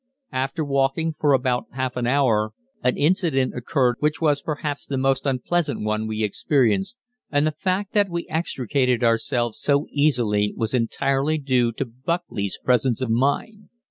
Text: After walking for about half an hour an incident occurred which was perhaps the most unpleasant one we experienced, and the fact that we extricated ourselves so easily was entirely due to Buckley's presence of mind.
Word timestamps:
After 0.31 0.65
walking 0.65 1.13
for 1.19 1.31
about 1.33 1.65
half 1.73 1.95
an 1.95 2.07
hour 2.07 2.53
an 2.83 2.97
incident 2.97 3.53
occurred 3.55 3.97
which 3.99 4.19
was 4.19 4.41
perhaps 4.41 4.83
the 4.87 4.97
most 4.97 5.27
unpleasant 5.27 5.81
one 5.83 6.07
we 6.07 6.23
experienced, 6.23 6.97
and 7.31 7.45
the 7.45 7.51
fact 7.51 7.93
that 7.93 8.09
we 8.09 8.25
extricated 8.27 9.03
ourselves 9.03 9.59
so 9.59 9.85
easily 9.91 10.55
was 10.57 10.73
entirely 10.73 11.37
due 11.37 11.71
to 11.73 11.85
Buckley's 11.85 12.57
presence 12.63 12.99
of 13.01 13.11
mind. 13.11 13.69